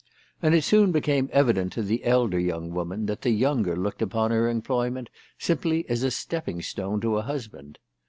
And 0.41 0.55
it 0.55 0.63
soon 0.63 0.91
became 0.91 1.29
evident 1.31 1.73
to 1.73 1.83
the 1.83 2.03
elder 2.05 2.39
young 2.39 2.71
woman 2.71 3.05
that 3.05 3.21
the 3.21 3.29
younger 3.29 3.75
looked 3.75 4.01
upon 4.01 4.31
her 4.31 4.49
employment 4.49 5.11
simply 5.37 5.87
as 5.89 6.01
a 6.01 6.09
stepping 6.09 6.63
stone 6.63 6.99
to 7.01 7.17
a 7.17 7.21
husband. 7.21 7.77